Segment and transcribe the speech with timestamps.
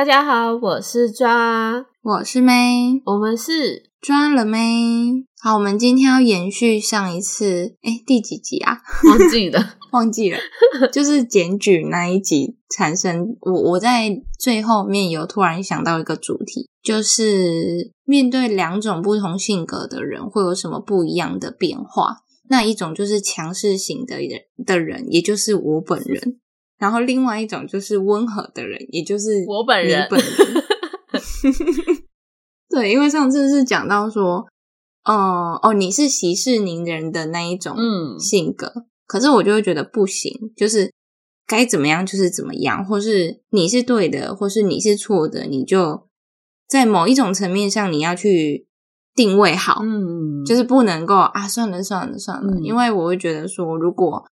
[0.00, 5.26] 大家好，我是抓，我是妹，我们是抓了妹。
[5.42, 8.78] 好，我们今天要延续上一次，哎，第几集啊？
[9.06, 10.38] 忘记了， 忘记了，
[10.90, 13.36] 就是检举那一集产生。
[13.42, 22.20] 我我在最后面有突然想到一个主题，就是面对两种不同性格的人，会有什么不一样的变化？
[22.48, 26.39] 那一种就是强势型的人的人，也就是我本人。
[26.80, 30.08] 然后另外一种就是温和的人，也就是我本人。
[30.10, 30.28] 本人
[32.70, 34.46] 对，因为上次是讲到说，
[35.04, 37.76] 哦哦，你是息事宁人的那一种
[38.18, 40.90] 性格，可是我就会觉得不行，就是
[41.46, 46.06] 该怎么样就是怎么样，或是你是对的，或是你是错的，你就
[46.66, 48.66] 在某一种层面上你要去
[49.14, 54.24] 定位好，嗯，就是不能够啊，算了算了算了，因为我会觉得说，如果。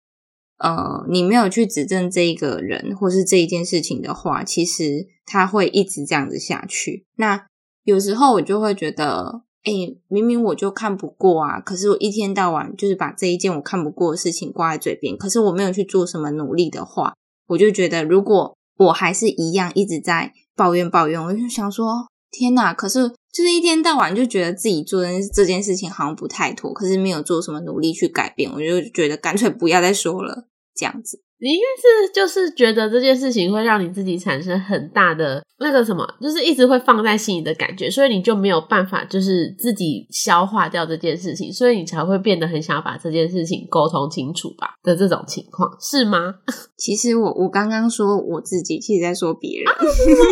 [0.59, 7.07] 呃，你没有去指正这一个人或是这一件事情的话，其实他会一直这样子下去。
[7.17, 7.47] 那
[7.85, 9.73] 有时候我就会觉得，哎，
[10.09, 17.15] 明明我就看不过啊，可是我一天到晚就是把这一件我看不过的事情挂在嘴边，可是我没有去做什么努力的话，
[17.49, 22.75] 我就觉得，如果我还是一样一直在抱怨抱怨，我就想说，天哪！
[22.75, 30.49] 可是就是一天到晚就觉得自己做的这件事情好像不太妥，可是没有做什么努力去改变，我就觉得干脆不要再说了。
[30.75, 46.35] 这样子，你应该是就是觉得这件事情会让你自己产生很大的那个什么，就是一直会放在心里的感觉，所以你就没有办法就是自己消化掉这件事情，所以你才会变得很想要把这件事情沟通清楚吧的这种情况是吗？
[46.79, 49.75] 其实我我刚刚说我自己，其实在说别人，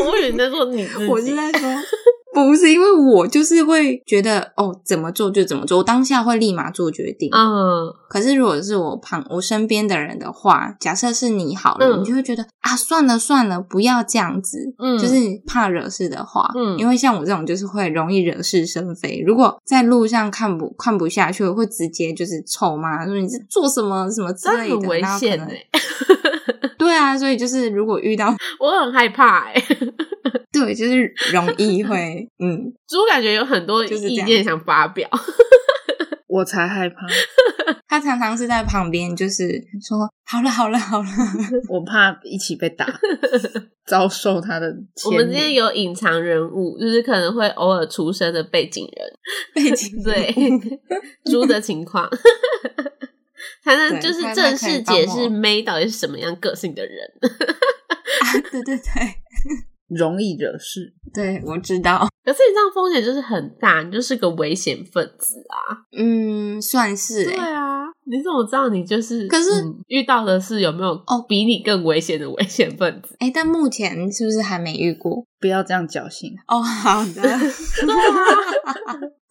[0.06, 1.68] 我以为你在说你， 我是在说。
[2.44, 7.30] 不是因为我就是会觉得哦，怎么做就怎么做，我当下会立马做决定。
[7.32, 14.58] 嗯，可是如果是我旁我身边的人的话，假设是你好了，你就会觉得啊，算了算了，不要这样子。
[14.78, 15.14] 嗯，就是
[15.46, 19.22] 怕惹事的话，嗯，因为像我这种就是会容易惹是生非。
[19.26, 25.66] 如果在路上看不看不下去，会直接就是臭骂说你是做什么什么之类的，危险哎。
[26.78, 29.54] 对啊，所以就是如果遇到， 我很害怕哎。
[30.52, 35.08] 对，就是容易会，嗯，猪感觉有很多意见想发表，
[36.28, 36.96] 我才害怕。
[37.88, 41.08] 他常常是在旁边，就是说好了，好了，好了，
[41.68, 42.86] 我怕一起被打，
[43.86, 44.66] 遭受他的。
[45.06, 49.08] 我们今天有隐藏人物，就是可能会偶尔出生的背景人，
[49.54, 50.34] 背景对
[51.30, 52.10] 猪的情况，
[53.64, 56.96] 才能就是正式解释 May 到底是什么样个性的人。
[58.50, 58.84] 对对对。
[59.88, 62.08] 容易惹事，对我知道。
[62.24, 65.78] 可是你这样风险就是很大，你就是个危险分子啊。
[65.96, 67.24] 嗯，算是。
[67.24, 69.28] 对啊，你怎么知道你就是？
[69.28, 69.50] 可是
[69.86, 73.14] 遇到的是有没有哦比你更危险的危险分子？
[73.20, 75.24] 哎，但目前是不是还没遇过？
[75.38, 76.60] 不要这样侥幸哦。
[76.60, 77.22] 好的。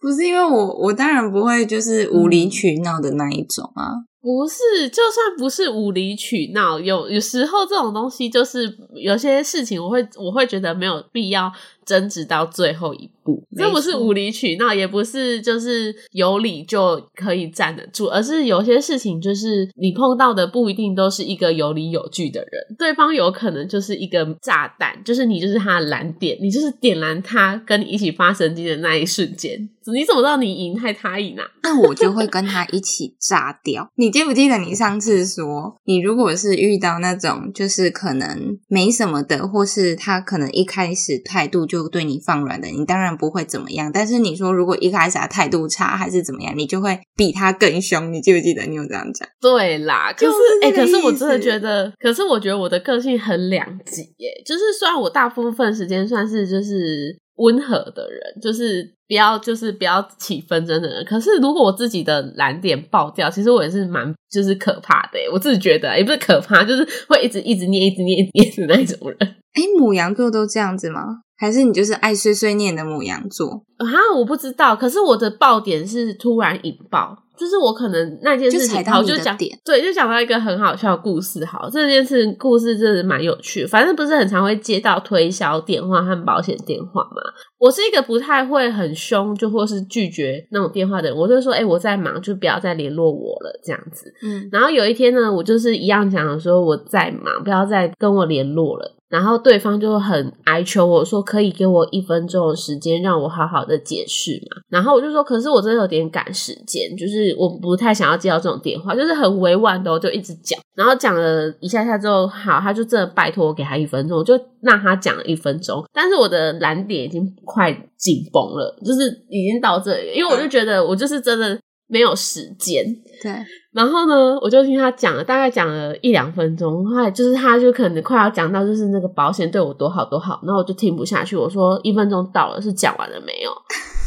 [0.00, 3.90] 不是因为我，我当然不会就是无理取闹的那一种啊。
[4.26, 11.52] 不是，就算不是无理取闹，有有时候这种东西就是有些事情，我会我会觉得没有必要。
[11.86, 29.56] 争执到最后一步，这不是无理取闹，也不是就是有理就可以站得住，而是有些事情就是你碰到的不一定都是一个有理有据的人，对方有可能就是一个炸弹，就是你就是他的燃点，你就是点燃他跟你一起发神经的那一瞬间，
[29.94, 31.44] 你怎么知道你赢还他赢啊？
[31.62, 33.88] 那我就会跟他一起炸掉。
[33.94, 41.86] 你记不记得你上次说，你如果是遇到那种就是可能没什么的，或是他可能一开始态度就。
[41.96, 43.90] 对你放软的，你当然不会怎么样。
[43.92, 48.12] 但是你说，如果一开始他态度差，还是怎么样，你就会比他更凶。
[48.12, 49.26] 你记不记得你有这样讲？
[49.40, 54.30] 对啦，可是哎，可是我真的觉得，可是我觉得我的个性很两极耶。
[54.44, 61.04] 就是虽然我大部分时间算是就是温和的人，就是不要就是不要起纷争的人。
[61.04, 65.18] 可是如果我自己的蓝点爆掉，其实我也是蛮就是可怕的。
[65.32, 69.18] 我自己觉得也不是可怕，就是会一直一直念一直念一直念的那种人。
[69.20, 71.22] 哎，母羊座都这样子吗？
[71.38, 73.86] 还是你就是爱碎碎念的母羊座啊？
[74.16, 81.44] 我不知道，可是我的爆点是突然引爆，就是我可能那件事情，好就讲点，对，就讲到一个很好笑的故事。
[81.44, 83.66] 好，这件事故事真的蛮有趣。
[83.66, 87.20] 反正不是很常会接到推销电话和保险电话嘛。
[87.58, 91.18] 我是一个不太会很凶，就或是拒绝那种电话的人。
[91.18, 94.10] 我就说，哎，我在忙，就不要再联络我了，这样子。
[94.22, 94.48] 嗯。
[94.50, 98.95] 然后有一天呢，我就是一样讲说我在忙，不要再跟我联络了。
[99.08, 110.60] 然后对方就很哀求我说：“可以给我一分钟的时间，让我好好的解释嘛。”然后我就说：“可是我真的有点赶时间，就是我不太想要接到这种电话，就是很委婉的，我就一直讲。
[110.74, 115.84] 然后讲了一下下之后，好，他就真的拜托我给他一分钟，我就让他讲了一分钟。
[115.92, 122.84] 但是我的蓝点已经快紧绷了，就是已经到这里，因为我就觉得我就是真的没有时间。
[123.22, 123.32] 对。
[123.72, 133.50] 然后呢，我就听他讲了，大概讲了一两分钟，后来就是他就可能快要讲到就是那个保险对我多好多好，然后我就听不下去，我说一分钟到了，是讲完了没有？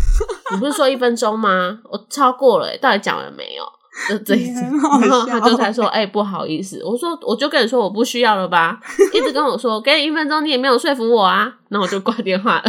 [0.51, 1.79] 你不是说一分钟吗？
[1.83, 3.63] 我超过了，到底讲完了没有？
[4.07, 8.79] 就这一次，然后他就才说，哎，不好意思，我说我就跟你说我不需要了吧，
[9.13, 12.63] 一直跟我说给你一分钟，你也没有说服我啊，那我就挂电话了。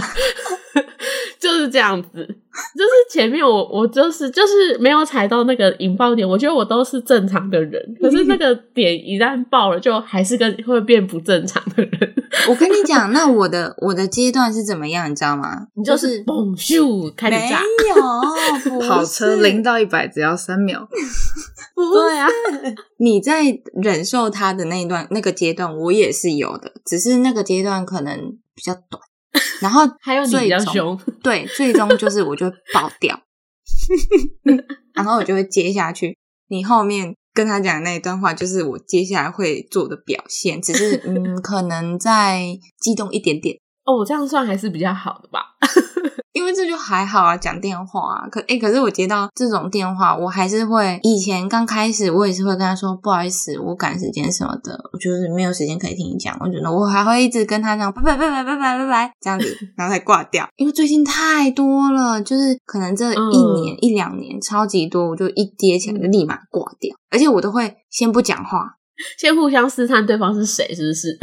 [1.40, 12.14] 就是这样子，就是前面我我就是就是没有踩到那个引爆点，我觉得我都是正常的人，可是那个点一旦爆了，就还是跟会变不正常的人。
[12.48, 15.66] 我跟你讲，那我的我的阶段是怎么样，你知道吗？
[15.74, 20.86] 你就是嘣咻开始炸，没有 跑车零到一百只要三秒，
[21.74, 22.28] 对啊，
[22.98, 23.42] 你在
[23.82, 28.16] 忍受他的那一段那个阶段，我也是有的，只是那个阶段可能
[28.54, 29.02] 比较短。
[29.60, 33.20] 然后 还有你比较凶，对，最终就是我就爆掉，
[34.94, 36.16] 然后我就会接下去。
[36.48, 42.42] 你后面跟他讲那一段话，就是我接下来会做的表现，只是嗯， 可能再
[42.80, 43.56] 激动一点点。
[43.84, 45.40] 哦，我这样算还是比较好的吧。
[46.32, 56.36] 因为这就还好啊，讲电话啊，可哎，可是我接到这种电话，我还是会以前刚开始，我也是会跟他说不好意思，我赶时间什么的，我就是没有时间可以听你讲。
[56.40, 60.48] 我觉得我还会一直跟他讲拜拜拜拜拜拜拜拜这样子， 然后才挂掉。
[60.56, 68.76] 因为最近太多了，就是可能这一年一两年超级多，我就一跌起来就立马挂掉，而且我都会先不讲话，
[69.18, 71.18] 先互相试探对方是谁，是不是？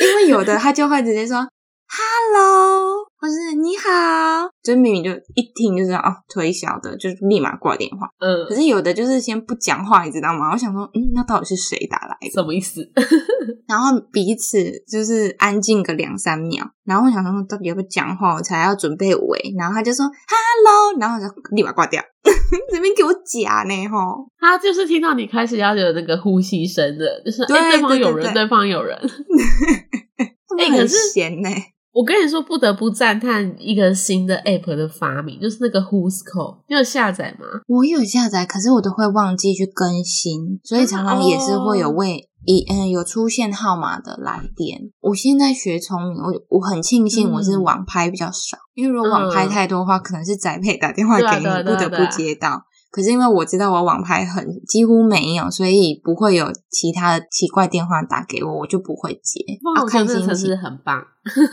[0.00, 1.48] 因为有的他就会直接说。
[1.90, 8.06] Hello，或是你好，就明明就一听就知道哦，推销的，就是立马挂电话。
[8.20, 10.52] 嗯，可是有的就是先不讲话，你知道吗？
[10.52, 12.30] 我想说，嗯，那到底是谁打来的？
[12.30, 12.82] 什么意思？
[13.66, 18.34] 然后彼此就是安静个两三秒，然后我想说，到底要不要讲话？
[18.34, 19.54] 我才要准备尾。
[19.58, 22.02] 然后他就说 Hello，然后就立马挂掉。
[22.70, 24.28] 这边给我假呢，吼！
[24.38, 28.98] 他就是听到你开始要有那个呼吸声的，就是哎，对方有人，对方有人。
[30.58, 31.48] 哎，可是闲呢。
[31.92, 37.46] 我跟你说，不得不赞叹一个新的 app 的发明，就是那个 Who's Call，你有下载吗？
[37.66, 44.90] 我有下载，可是我都会忘记去更新，所以常常也是会有为一嗯有出现号码的来电。
[45.00, 52.62] 我现在学聪明，我我很庆幸我是网拍比较少，因为如果网拍太多的话，可能是宅配打电话给你，不得不接到。
[52.90, 59.40] 可是因为我知道我网拍很几乎没有，所以不会有其他的奇怪电话打给我，我就不会接。
[59.76, 61.04] 哇，看心情是很棒，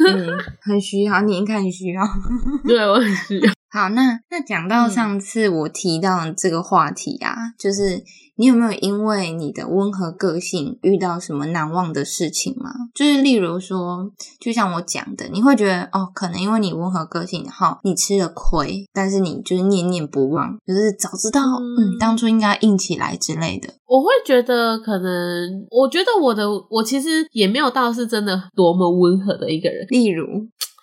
[0.08, 0.30] 嗯，
[0.62, 2.04] 很需要，你应该很需要，
[2.66, 3.54] 对我很需要。
[3.70, 8.02] 好，那那讲到上次我提到这个话题啊，就是
[8.38, 12.70] 你有没有因为你的温和个性遇到什么难忘的事情吗？
[12.94, 23.70] 就是例如说，就像我讲的，你会觉得哦，可能因为你温和个性，然后你吃了亏，但是你就是念念不忘，就是早知道嗯，当初应该硬起来之类的。
[23.88, 30.26] 我会觉得可能，我觉得我的我其实也没有到是真的多么温和的一个人，例如。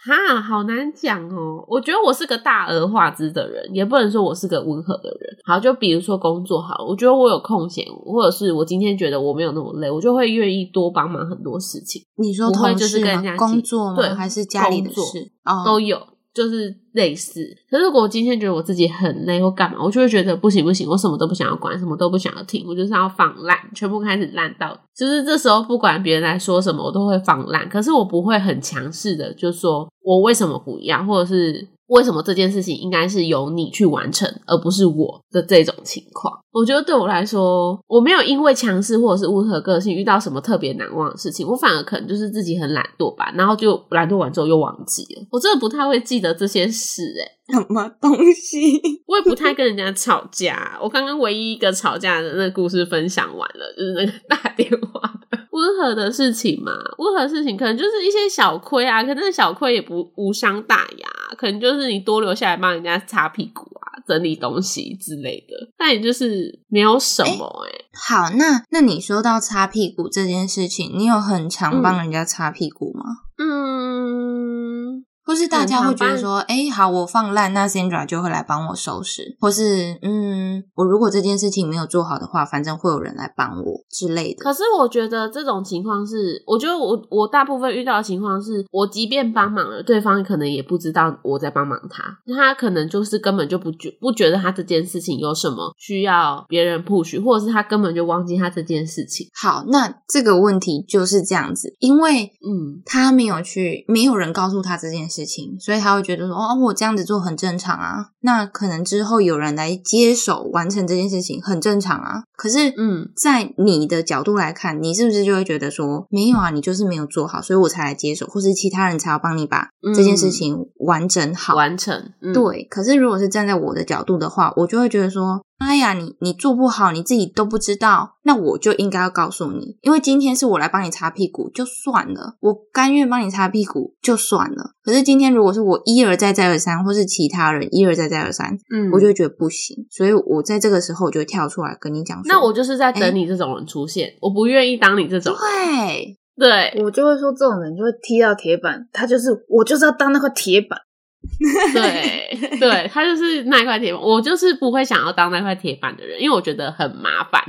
[0.05, 1.65] 哈，好难讲哦。
[1.69, 5.37] 我觉得我是个大而化之的人，也不能说我是个温和的人。
[5.45, 12.03] 好，就比如说工作好，我觉得我有空闲，或者是我今天觉得我没有那么累，我就会愿意多帮忙很多事情。
[12.17, 13.37] 你说同事吗？
[13.37, 14.15] 工作吗？
[14.15, 15.31] 还是家里的事？
[15.67, 15.99] 都有。
[16.35, 27.69] 就是类似，可是如果我今天觉得我自己很累或干嘛，我就会觉得不行不行，我什么都不想要管，什么都不想要听，我就是要放烂，全部开始烂到，就是这时候不管别人来说什么，我都会放烂。
[27.69, 31.69] 可是我不会很强势的，就说我为什么不一样，或者是。
[31.93, 36.39] 为什么这件事情应该是由你去完成，而不是我的这种情况？
[36.53, 45.23] 我觉得对我来说，我没有因为强势或者是温和个性遇到什么特别难忘的事情，我反而可能就是自己很懒惰吧，然后就懒惰完之后又忘记了。
[45.31, 48.81] 我真的不太会记得这些事，哎，什么东西？
[49.07, 50.79] 我也不太跟人家吵架。
[50.83, 55.13] 我刚刚唯一一个吵架的那个故事分享完了，就是那个打电话。
[55.51, 67.85] 温和的事情嘛，温和事情可能就是一些小亏啊，可能小亏也不无伤大雅，可能就是你多留下来帮人家擦屁股啊、整理东西之类的，但也就是没有什么哎。
[67.93, 73.05] 好，那那你说到擦屁股这件事情，你有很常帮人家擦屁股吗？
[73.39, 84.43] 嗯，或是大家会觉得说，哎，好，我放烂，那 Sandra 就会来帮我收拾，或是嗯，我如果这件事情没有做好的话，反正会有人来帮我之类的。
[84.43, 92.03] 可是我觉得这种情况是，我觉得我我大部分遇到的情况是，我即便帮忙了，对方可能也不知道我在帮忙他，
[92.35, 99.29] 他可能就是根本就不觉不觉得他这件事情有什么需要别人 push，或者是他根本就忘记他这件事情。
[99.33, 105.09] 好，那这个问题就是这样子，因为嗯，他没有去，没有人告诉他这件。
[105.12, 112.23] 事情，所以他会觉得说：“哦，我这样子做很正常啊。”那可能之后有人来接手完成这件事情，很正常啊。
[112.37, 122.65] 可是，嗯，在你的角度来看，你是不是就会觉得说：“没有啊，你就是没有做好，所以我才来接手，或是其他人才要帮你把这件事情完整好完成？”对。
[122.71, 125.43] 可是，如果是站在我的角度的话，我就会觉得说。
[125.63, 134.73] 哎呀，你你做不好，你自己都不知道，那我就应该要告诉你，因为今天是我来帮你擦屁股，就算了，我甘愿帮你擦屁股就算了。
[134.83, 150.79] 可是今天如果是我一而再再而三，或是其他人一而再再而三，嗯，我就会觉得不行，所以我在这个时候我就跳出来跟你讲，那我就是在等你这种人出现，我不愿意当你这种，对对，我就会说这种人就会踢到铁板，他就是我就是要当那块铁板。
[151.73, 157.43] 对，对他就是那块铁板，我就是不会想要当那块铁板的人，因为我觉得很麻烦。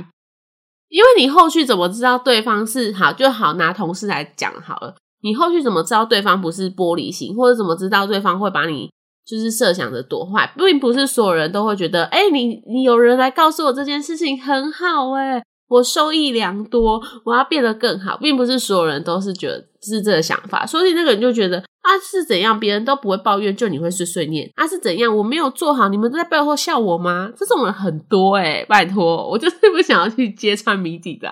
[0.88, 3.54] 因为你后续怎么知道对方是好就好？
[3.54, 8.88] 拿同事来讲好了，你后续怎么知道对方不是玻璃心，或者怎么知道对方会把你
[9.26, 10.52] 就是设想的多坏？
[10.56, 21.62] 并不是所有人都会觉得，哎，你你有人来告诉我这件事情很好，哎，我受益良多，我要变得更好，并不是所有人都是觉得是这个想法，所以那个人就觉得。
[21.84, 22.58] 啊是怎样？
[22.58, 24.50] 别人都不会抱怨，就你会碎碎念。
[24.54, 25.14] 啊是怎样？
[25.14, 27.30] 我没有做好，你们都在背后笑我吗？
[27.36, 31.28] 这种人很多哎，拜托，我就是不想要去揭穿谜底的。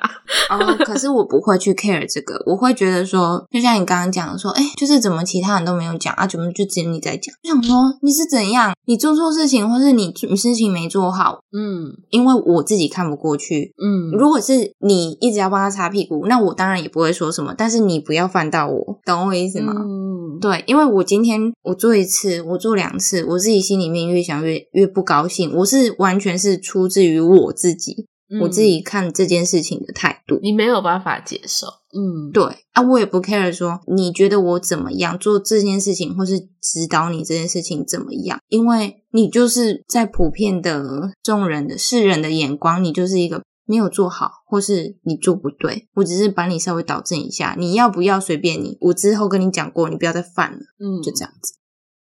[0.51, 7.35] 哦，可是我不会去 care 这个，我会觉得说，就像你刚刚讲的说，哎，就是怎么其他人都没有讲啊，怎么就只有你在讲？
[7.45, 8.75] 我想说你是怎样？
[8.85, 11.41] 你做错事情，或是你事情没做好？
[11.57, 13.73] 嗯，因为我自己看不过去。
[13.83, 17.55] 嗯，如果是你一直要帮他擦屁股，那我当然也不会说什么。
[17.57, 19.73] 但是你不要犯到我，懂我意思吗？
[19.77, 20.13] 嗯。
[20.41, 25.55] 对，因为我今天我做一次，我做两次，我自己心里面越想越越不高兴。
[25.55, 28.09] 我是完全是出自于我自己，
[28.41, 31.67] 我自己看这件事情的态度，你没有办法接受。
[31.95, 43.43] 嗯，对啊，我也不 care 说你觉得我怎么样做这件事情，或是指导你这件事情怎么样，因为你就是在普遍的众人的世人的眼光，你就是一个。
[43.65, 47.55] 没有做好，或是你做不对，我只是把你稍微导正一下。
[47.59, 48.77] 你要不要随便你？
[48.81, 50.59] 我之后跟你讲过，你不要再犯了。
[50.79, 51.55] 嗯，就这样子。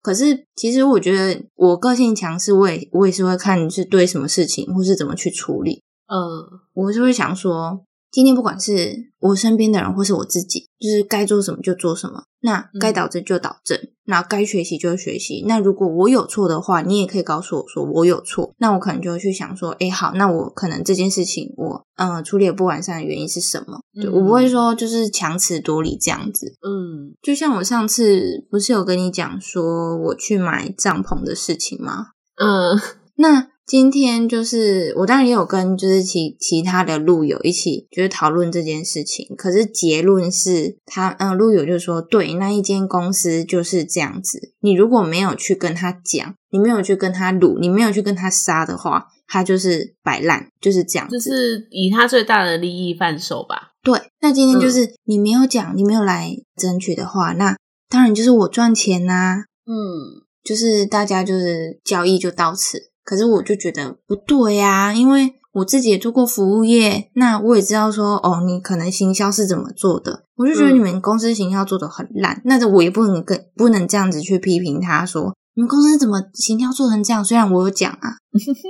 [0.02, 5.82] 可是其实我觉得我个性强势，我也我也是会看是对什么事情，或是怎么去处理。
[6.06, 7.82] 嗯，我是会想说。
[8.08, 12.22] 今天不管是我身边的人，或是我自己，就是该做什么就做什么。
[12.40, 15.44] 那该导正就导正，那该学习就学习。
[15.46, 18.54] 那如果我有错的话，你也可以告诉我说我有错。
[18.58, 23.80] 那我可能就会去想说，哎，好，那我可能这件事情我嗯处理不完善的原因是什么？
[23.94, 26.54] 对我不会说就是强词夺理这样子。
[26.62, 32.06] 嗯，就像我上次不是有跟你讲说我去买帐篷的事情吗？
[32.36, 32.80] 嗯，
[33.16, 33.48] 那。
[33.66, 53.72] 今天就是我当然也有跟就是其其他的路友一起就是讨论这件事情，可是结论是他嗯路友就说对那一间公司就是这样子，你如果没有去跟他讲，你没有去跟他撸，你没有去跟他杀的话，他就是摆烂，就是这样，就是以他最大的利益贩售吧。
[53.82, 57.56] 对，那今天就是你没有讲，你没有来争取的话，那
[57.88, 59.42] 当然就是我赚钱呐。
[59.66, 62.90] 嗯，就是大家就是交易就到此。
[63.06, 77.24] 可是我就觉得不对呀，因为我自己也做过服务业，那我也知道说，哦，你可能行销是怎么做的，我就觉得你们公司行销做的很烂，那我也不能跟不能这样子去批评他说，你们公司怎么行销做成这样？
[77.24, 78.16] 虽然我有讲啊，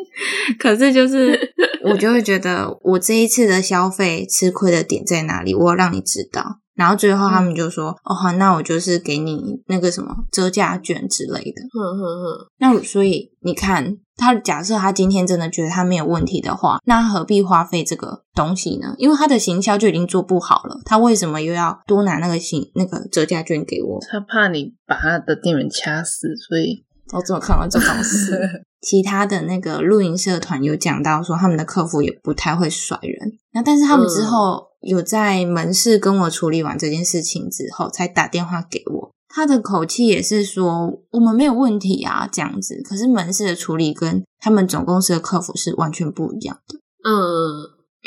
[0.60, 6.60] 可是就是我就会觉得我这一次的消费吃亏的点在哪里，我要让你知道。
[6.76, 12.46] 然后最后他们就说：“哦好，那我就是给你那个什么折价券之类的。”哼哼哼。
[12.58, 18.94] 那所以你看，他假设他今天真的觉得他没有问题的话，那何必花费这个东西呢？
[18.98, 23.98] 因为他的行销就已经做不好了，他为什么又要多拿那个行那个折价券给我？
[24.10, 26.84] 他怕你把他的店员掐死，所以
[27.16, 28.38] 我怎么看完这种事？
[28.82, 33.32] 其他的那个露营社团有讲到说，他们的客服也不太会甩人。
[33.54, 34.66] 那但是他们之后。
[34.86, 39.10] 有在门市跟我处理完这件事情之后，才打电话给我。
[39.28, 42.80] 他的口气也是说我们没有问题啊，这样子。
[42.88, 46.78] 可是门市的处理跟他们总公司的客服是完全不一样的。
[47.04, 47.12] 嗯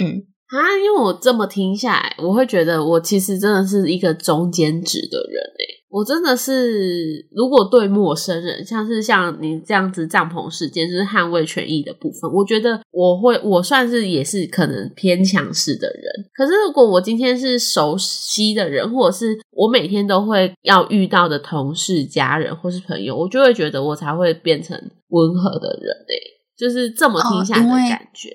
[0.02, 5.79] 嗯，啊，因为我这么听下来，我会觉得我其实真的是一个中间值的人诶。
[5.90, 16.30] 我真的是，如果对陌生人，像是像你这样子帐篷事件，就是捍卫权益的部分，我觉得我会，我算是也是可能偏强势的人。
[16.36, 26.16] 可是如果我今天是熟悉的人，或者是我每天都会要遇到的同事、家人或是朋友，我就会觉得我才会变成温和的人诶。
[26.56, 28.30] 就是这么听下来的感觉。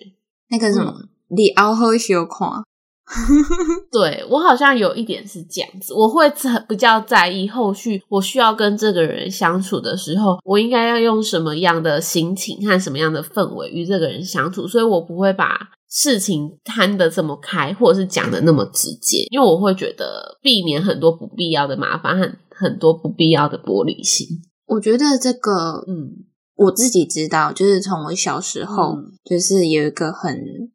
[0.51, 0.93] 那个什么，
[1.29, 2.65] 你熬喝小看。
[3.93, 15.59] 对我好像有一点是这样子，我会很比较在意后续我需要跟这个人相处的时候，我应该要用什么样的心情和什么样的氛围与这个人相处，所以我不会把
[15.91, 24.27] 事情摊的这么开，或者是讲的那么直接，因为我会觉得避免很多不必要的麻烦和很多不必要的玻璃心。
[24.67, 26.25] 我觉得这个，嗯，
[26.57, 30.73] 我自己知道，就是从我小时候，就是有一个很。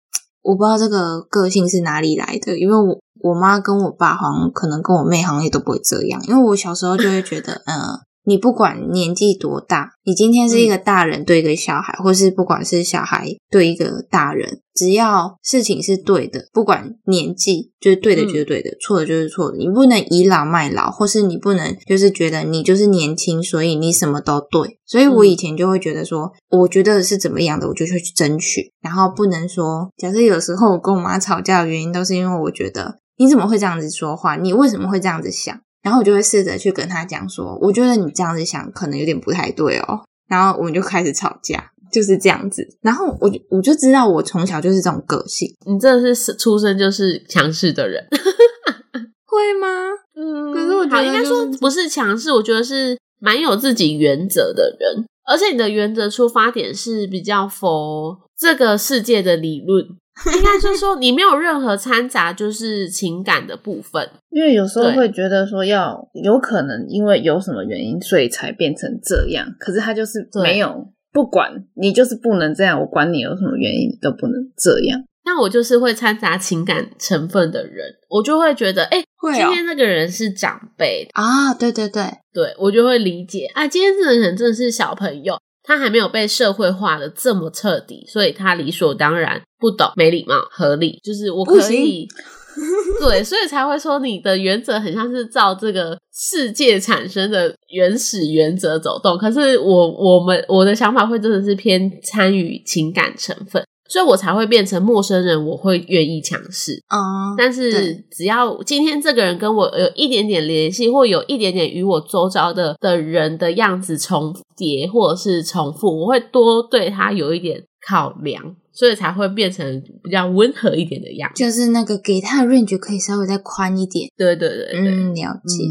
[0.50, 8.09] 我不知道这个个性是哪里来的，因为我我妈跟我爸好像可能跟我妹好像也都不会这样，因为我小时候就会觉得，嗯。
[8.30, 19.58] 你不管年纪多大，你今天是一个大人对一个小孩，或是不管是小孩对一个大人，只要事情是对的，不管年纪就是对的就是对的，错的就是错的。
[19.58, 24.78] 你不能倚老卖老，或是你不能就是觉得你就是年轻，所以你什么都对。
[24.86, 34.36] 所以我以前就会觉得说，我觉得是怎么样的，我就会去争取，然后不能说，假设有时候我跟我妈吵架的原因，都是因为我觉得你怎么会这样子说话？
[34.36, 35.60] 你为什么会这样子想？
[35.90, 40.02] 然后我就会试着去跟他讲说，我觉得你这样子想可能有点不太对哦。
[40.28, 42.64] 然后我们就开始吵架，就是这样子。
[42.84, 45.52] 然后我就我就知道我从小就是这种个性。
[45.66, 48.06] 你真的是出生就是强势的人，
[49.26, 49.68] 会吗？
[50.16, 55.04] 嗯，可是我觉得应该说不是强势，我觉得是蛮有自己原则的人。
[55.26, 59.84] 而且你的原则出发点是比较佛这个世界的理论。
[60.36, 64.10] 应该就是说，你没有任何掺杂，就是情感的部分。
[64.30, 69.48] 因为有时候会觉得说，要有可能因为有什么原因，所以才变成这样。
[69.60, 75.02] 可是他就是没有，不管你就是不能这样，我管你有什么原因，你都不能这样。
[75.26, 79.04] 那我就是会掺杂情感成分的人，我就会觉得，哎，
[79.36, 85.38] 今天那个人是长辈啊，对对对，对我就会理解啊，今天这个人真的是小朋友。
[85.70, 92.08] 他还没有被社会化的这么彻底，所以他理所当然不懂没礼貌，合理就是我可以
[93.00, 99.16] 对，所以才会说你的原则很像是照这个世界产生的原始原则走动。
[99.16, 103.64] 可是我我们我的想法会真的是偏参与情感成分。
[103.90, 107.36] 所以我才会变成陌生人，我会愿意强势嗯。
[107.36, 121.44] 但是只要今天这个人跟我有一点点联系，或有一点点与我周遭的的人的样子重叠，或者是重复，我会多对他有一点考量，所以才会变成比较温和一点的样子。
[121.44, 124.08] 就是那个给他的 range 可以稍微再宽一点。
[124.16, 125.64] 对对对，嗯，了解。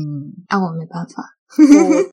[0.48, 1.37] 啊，我没办法。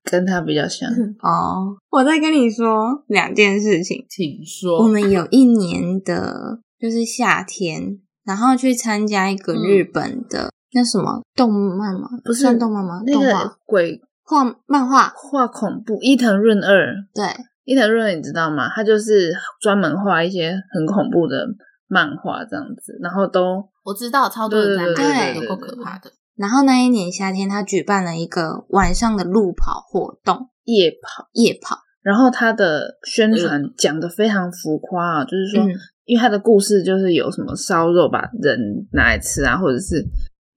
[0.04, 0.90] 跟他比较像
[1.22, 1.76] 哦。
[1.90, 4.84] 我在跟你说两件事情，请说。
[4.84, 12.10] 我们有一年的，就是夏天，然后去参加一个日本的那什么动漫吗？
[12.24, 13.02] 不是算动漫吗？
[13.06, 16.96] 那个鬼画漫画画恐怖伊藤润二。
[17.14, 17.26] 对，
[17.64, 18.70] 伊藤润二你知道吗？
[18.70, 21.46] 他就是专门画一些很恐怖的
[21.88, 26.12] 漫画这样子，然后都我知道超多人在买，有够可怕的。
[26.36, 31.80] 然后那一年夏天，他举办了一个晚上的路跑活动，夜跑，夜跑。
[32.02, 35.64] 然后他的宣传讲的非常浮夸啊，就是说，
[36.06, 38.60] 因为他的故事就是有什么烧肉把人
[38.92, 40.06] 拿来吃啊，或者是。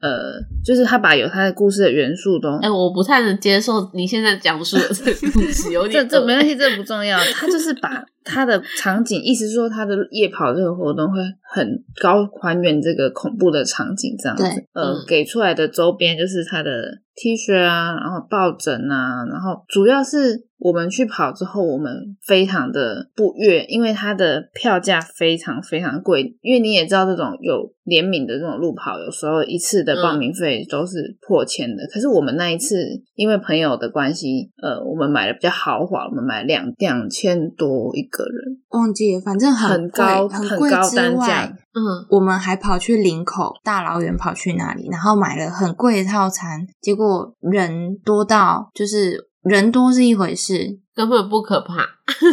[0.01, 7.19] 呃，就是他把有他的故事的元素都，哎，我不太能接受你现在讲述的这个故事，有 点这这没关系，这不重要。
[7.35, 14.45] 他就是把他的场景，意思说他的夜跑这个活动会很高还原这个恐怖的场景，这样子。
[14.75, 16.71] 呃，给出来的周边就是他的
[17.17, 20.47] T 恤啊，然后抱枕啊，然后主要是。
[20.61, 26.37] 我们去跑之后，我们非常的不悦，因为它的票价非常非常贵。
[26.43, 31.87] 因为你也知道，这种有联名的这种路跑，有时候一次的报名费都是破千的。
[31.87, 41.53] 可是我们那一次，因为朋友的关系，呃，我们买的比较豪华，我们买两两千多一个人，忘记了，反正很高很贵之外。
[41.75, 49.29] 嗯，我们还跑去林口，大老远跑去那里，然后买了很贵的套餐，结果人多到就是。
[49.45, 51.77] 人多是一回事，根本不可怕，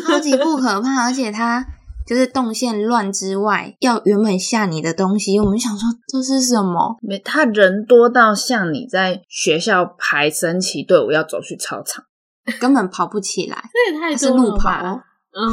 [0.06, 1.06] 超级不可怕。
[1.06, 1.66] 而且它
[2.06, 6.98] 就是动线乱之外，要原本吓你的东西，我们想说这是什么？
[7.02, 12.04] 没，他人多到像你在学校排升旗队伍要走去操场，
[12.60, 13.64] 根本跑不起来。
[13.72, 15.00] 这也太是路跑，
[15.38, 15.48] 嗯，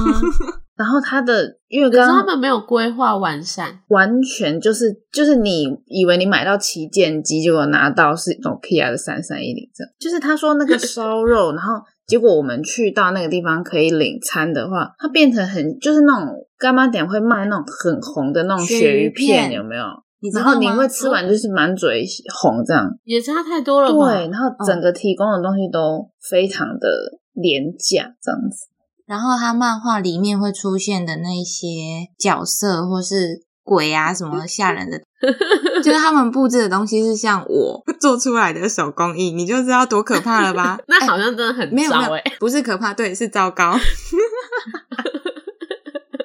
[0.76, 9.92] 然后他的因为可是刚他们没有规划完善，完全就是就是你以为你买到旗舰机，结果拿到是一种 Kia 的三三一零这样。
[9.98, 11.74] 就是他说那个烧肉，然后
[12.06, 19.84] 结果我们去到那个地方可以领餐的话，它变成很就是那种干妈点会卖那种很红的那种鳕鳕鱼鱼片片，有没有？
[20.32, 22.88] 然后你会吃完就是满嘴红这样。
[23.02, 23.90] 也差太多了？
[23.90, 26.88] 对，然后整个提供的东西都非常的
[27.32, 28.68] 廉价，这样子。
[29.12, 34.98] 然后他漫画里面会出现的那些角色或是鬼啊什么吓人的，
[35.85, 40.79] 就是他们布置的东西是像我 做出来的手工艺，你就知道多可怕了吧？
[40.88, 41.92] 那好像真的很没有
[42.40, 43.77] 不是可怕，对，是糟糕。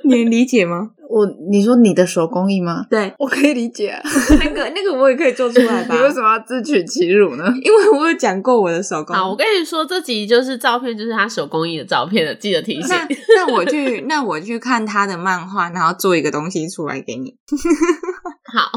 [0.07, 0.91] 你能理解吗？
[1.09, 2.85] 我你说你的手工艺吗？
[2.89, 4.01] 对， 我可以理解、啊，
[4.43, 6.01] 那个那个我也可以做出来吧 你？
[6.01, 7.45] 为什么要自取其辱呢？
[7.63, 9.15] 因为我有讲过我的手工。
[9.15, 12.89] 好，我跟你说，这集就是照片，就是他手工艺的照片了，记得提醒。
[12.89, 17.35] 那那我去那我去看他的漫画，然后做一个东西出来给你。
[18.53, 18.69] 好，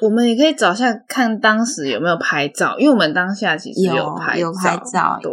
[0.00, 5.30] 我们也可以找下看当时有没有拍照，因为我们当下其实有拍有拍照对，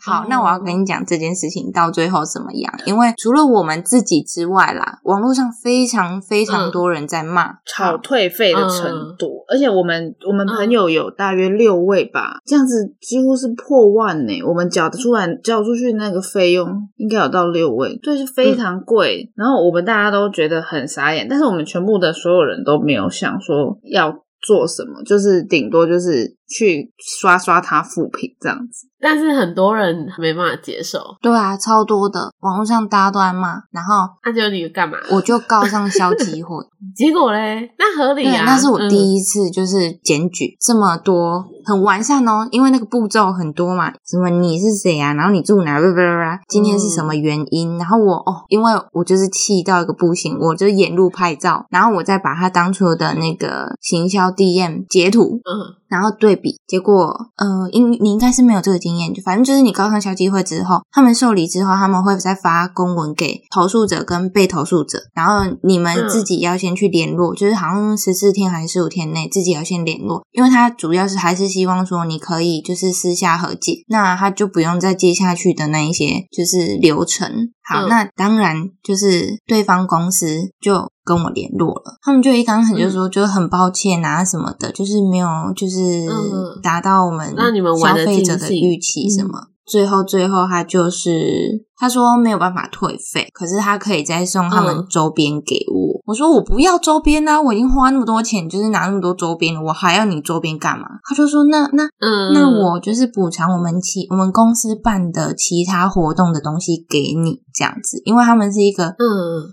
[0.00, 2.72] 好，那我要跟你讲这件事情到最后怎么样？
[2.84, 14.42] 因为除了我们自己之外啦，网络上非常非常多人在骂，炒退费的程度，而且我们我们朋友有大约六位吧，这样子几乎是破万呢。
[14.46, 19.30] 我们缴的出来交出去那个费用应该有到六位，对，是非常贵。
[19.34, 24.09] 然后我们大家都觉得很傻眼，但是我们全部的所有人都没有想说要
[24.40, 28.88] 做什么，就是顶多就是去刷刷他负评这样子。
[29.02, 34.98] 但是很多人没办法接受，对啊，超多的，网络上大家都在骂，然后那就你干嘛？
[35.10, 36.56] 我就告上消基会。
[36.94, 38.44] 结果嘞，那合理对，啊。
[38.44, 77.50] 那是我嗯第一次就是检举这么多，很完善哦，因为那个步骤很多嘛，什么你是谁啊，然后你住哪，blah blah blah，今天是什么原因，然后我哦，因为我就是气到一个不行，我就沿路拍照，然后我再把他当初的那个行销 DM 截图，嗯，然后对比，结果呃，应你应该是没有这个经验，就反正就是你告上消基会之后，他们受理之后，他们会再发公文给投诉者跟被投诉者，然后你们嗯自己要先去联络，就是好像十四天还是十五天内自己要先联络，因为他主要是还是希望说你可以就是私下和解，那他就不用再接下去的那一些就是流程。
[77.70, 77.88] 好，嗯。
[77.88, 80.26] 那当然就是对方公司
[80.60, 85.78] 就跟我联络了，他们就一刚开始就说就很抱歉啊什么的，就是没有就是
[86.08, 89.48] 嗯达到我们让你们消费者的预期什么。
[89.66, 94.86] 最后，最后他就是他说没有办法退费，可是他可以再送他们嗯。
[94.90, 96.00] 周边给我。
[96.06, 100.86] 我说我不要周边啊，我已经花那么多钱，就是拿那么多周边了，我还要你周边干嘛？
[101.08, 108.96] 他就说那那嗯，那我就是补偿我们其我们公司办的其他活动的东西给你这样子，因为他们是一个嗯，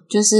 [0.10, 0.36] 就是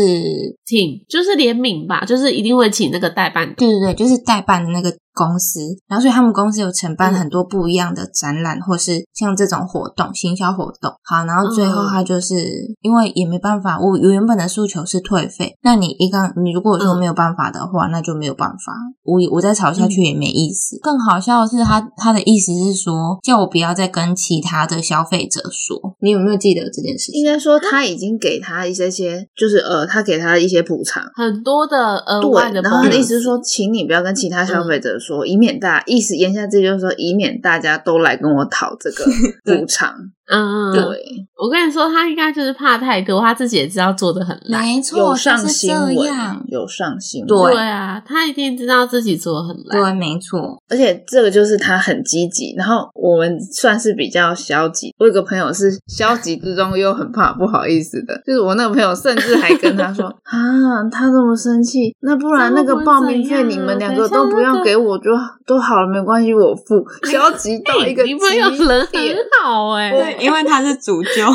[0.66, 0.78] 请
[1.10, 3.56] 就是联名吧，就是一定会请那个代办的。
[3.56, 10.92] 对对对，就是代办的那个公司，然后所以他们公司有承办嗯很多不一样的展览，或是像这种活动、行销活动。
[11.04, 12.36] 好，然后最后嗯他就是、
[12.82, 20.78] 因为也没办法，我原本的诉求是退费，那你一刚你如果说嗯没有办法的话，那就没有办法，我我再吵下去也没意思。
[20.82, 25.78] 更好笑的是他他的意思是说，叫我不要再跟其他的消费者说。
[26.00, 27.20] 你有没有记得这件事情？
[27.20, 31.04] 应该说他已经给他一些些，就是呃，他给他一些补偿。
[31.14, 39.06] 很多的额外对，的，然后他的意思是，说，请你不要跟其他消费者说，以免大意思言下之意就是说，以免大家都来跟我讨这个
[39.46, 39.94] 补偿。
[40.30, 44.62] 嗯嗯，对嗯，，我跟你说，他应该就是怕太多，他自己也知道做的很烂。
[44.62, 46.44] 没错，有上就是这新闻样，。
[46.48, 47.28] 有上新闻。
[47.28, 49.82] 对对啊，他一定知道自己做的很烂。
[49.82, 50.62] 对，没错。
[50.70, 54.94] 而且这个就是他很积极，然后我们算是比较消极。
[55.00, 65.06] 我有个朋友是消极之中又很怕不好意思的，就是我那个朋友甚至还跟他说 啊，他这么生气，那不然那个报名费你们两个都不要给我就
[65.46, 66.86] 都好了，没关系，我付。
[67.10, 71.32] 消极到一个你朋友极人点很好哎、对，因为他是主教。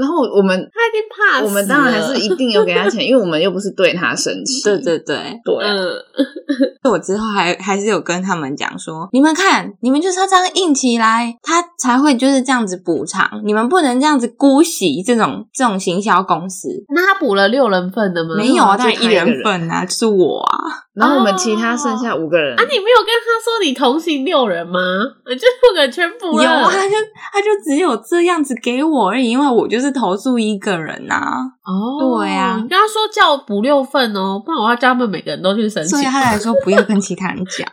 [0.00, 4.62] 然后我们他已经怕死了我们当然还是一定有给他钱，因为我们又不是对他生气。
[4.64, 5.92] 对对对，对啊，嗯，
[6.90, 16.68] 我之后还还是有跟他们讲说，你们看，你们就是要这样硬起来，他才会就是这样子补偿，你们不能这样子姑息这种这种行销公司。
[16.94, 18.36] 那他补了六人份的吗？
[18.38, 20.88] 没有啊，当然一就他一人份啊，就是我啊。
[20.92, 24.80] 然后我们其他剩下五个人啊，你没有跟他说你同行六人吗？
[25.30, 26.44] 你就不可全补了。
[26.44, 26.94] 有啊，他就
[27.32, 31.58] 他就只有这样子给我而已，因为我就是投诉一个人啊。
[31.70, 35.90] 哦，对啊，你跟他说叫我补六份哦，不然我要叫他们每个人都去申请。
[35.90, 37.68] 所以他来说不要跟其他人讲，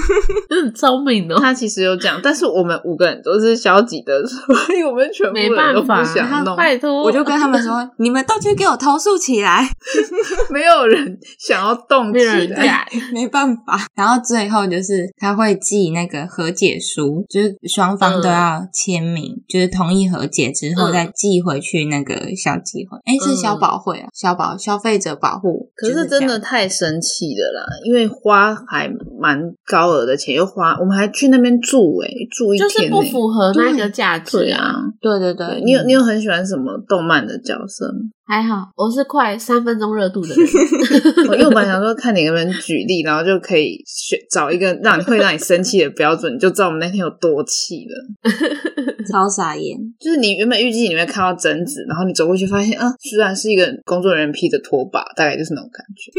[0.48, 1.38] 很聪明哦。
[1.38, 6.56] 他其实有讲，但是我们五个人都是消极的，所以我们全部没人都不办法，想弄。
[6.56, 9.68] 拜托，我就跟他们说， 你们都去给我投诉起来，
[10.50, 12.88] 没有人想要动起没来。
[13.12, 13.86] 没办法。
[13.94, 25.70] 然后最后就是他会寄那个和解书，就是双方都要签名，就是同意和解之后嗯再寄回去那个小机会，哎，是消保会啊，消保消费者保护。
[25.74, 34.76] 可是真的太生气了啦，因为花还蛮高额的钱，又花，我们还去那边住诶、住一天、欸，就是不符合那个价值啊。
[35.00, 37.98] 对对对，你有你有很喜欢什么动漫的角色吗？
[38.32, 40.38] 还好，我是快三分钟热度的人。
[41.28, 48.32] 我因为我本来想说看你能不能举例，然后就可以选找一个让你会让你生气的标准，你就知道我们那天有多气了。
[49.12, 49.76] 超傻眼。
[50.00, 56.10] 就是你原本预计你会看到贞子，然后你走过去发现，啊，居然是一个工作人员披着拖把，大概就是那种感觉。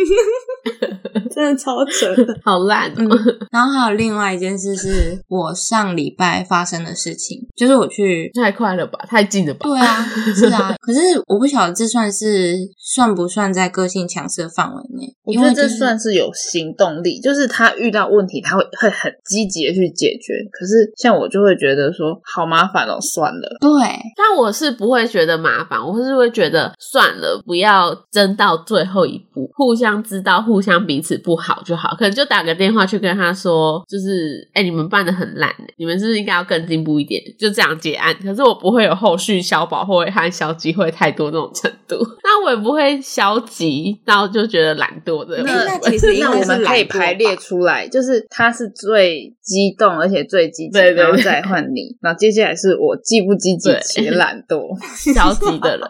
[1.33, 2.37] 真的超扯的。
[2.45, 2.95] 好烂哦！
[2.97, 3.09] 嗯，
[3.51, 8.29] 然后还有另外一件事是我上礼拜发生的事情，就是我去。
[8.35, 9.61] 太快了吧，太近了吧？
[9.67, 10.03] 对啊，
[10.35, 10.75] 是啊。
[10.79, 15.15] 可是我不晓得这算是算不算在个性强势的范围内？
[15.23, 20.33] 我觉得这算是有行动力，就是他遇到问题，他会会很积极的去解决。
[20.51, 23.57] 可是像我就会觉得说，好麻烦哦，算了。
[23.59, 23.69] 对，
[24.17, 31.95] 但我是不会觉得麻烦，我是会觉得算了，不要争到最后一步，互相知道互相彼此不好就好。
[31.97, 37.21] 可能就打个电话去跟他说，就是哎、你们办的很烂，你们是不是应该要更进步一点？
[37.39, 38.13] 就这样结案。
[38.21, 41.82] 可是我不会有后续消保会和消机会太多那种程度，
[42.23, 45.41] 那我也不会消极到就觉得懒惰的。
[45.43, 54.77] 那那其实那我们可以排列出来，就是他是最激动而且最积极，对对对然后再换你，然后接下来是我既不积极对且懒惰。
[55.13, 55.89] 消极的人。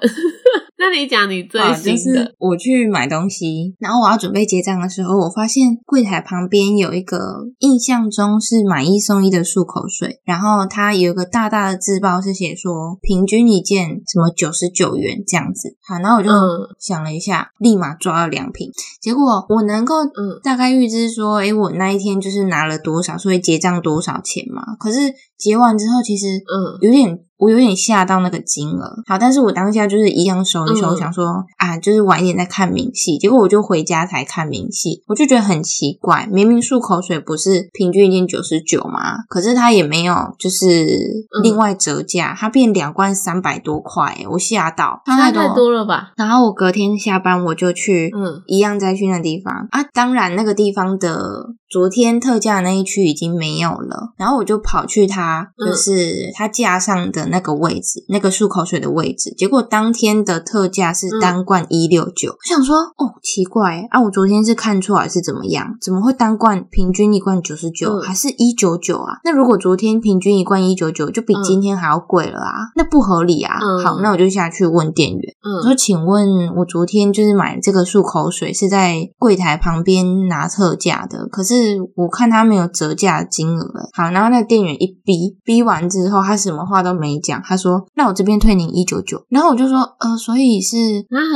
[0.78, 15.78] 那你讲你最啊，新的，就是我去买东西，然后我要准备结账的时候，我发现柜台旁边有一个印象中是买一送一的漱口水，然后它有一个大大的字报是写说平均一件什么九十九元这样子。
[15.88, 24.76] 好，然后我就嗯想了一下，立马抓了两瓶，结果我能够嗯大概预知说，诶，我那一天就是拿了多少，所以结账多少钱嘛。
[24.80, 29.04] 可是结完之后，其实嗯有点我有点吓到那个金额。
[29.06, 33.18] 好，但是我当下就是一样收一收，嗯想说啊，就是晚一点再看明细。
[33.18, 39.26] 结果我就回家才看明细，我就觉得很奇怪，明明漱口水不是平均一件九十九吗？
[39.28, 40.88] 可是它也没有就是
[41.44, 46.14] 另外折价，它变两罐三百多块，我吓到，差太太多了吧？
[46.16, 49.84] 然后我隔天下班我就去，嗯一样再去那地方啊。
[49.92, 59.34] 当然那个地方的昨天特价的那一区已经没有了，然后我就跑去它嗯就是它架上的那个位置，那个漱口水的位置。
[59.38, 65.78] 结果当天的特价是单罐一六九，我想说哦奇怪啊，我昨天是看错还是怎么样？
[65.82, 69.20] 怎么会单罐平均一罐九十九，嗯还是一九九啊？
[69.24, 73.58] 那如果昨天平均一罐一九九，就比今天还要贵了啊，那不合理啊。
[73.62, 75.20] 嗯好，那我就下去问店员。
[75.44, 83.64] 我嗯说：“请问，我昨天就是买这个漱口水是在柜台旁边拿特价的，可是我看他没有折价的金额。
[83.64, 90.76] 欸好，然后那个店员一逼，逼逼完之后，他什么话都没讲，他说：‘那我这边退您一九九。’然后我就说：‘呃，所以是